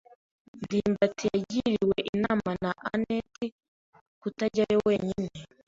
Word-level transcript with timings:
ndimbati 0.63 1.23
yagiriwe 1.33 1.97
inama 2.13 2.51
na 2.63 2.71
anet 2.91 3.33
kutajyayo 4.21 4.79
wenyine. 4.87 5.29